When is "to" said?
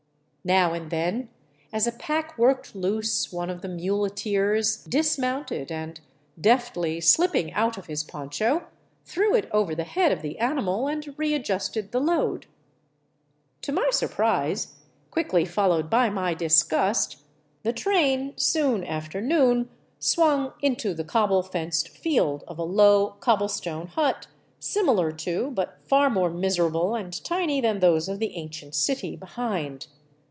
13.61-13.71, 25.11-25.51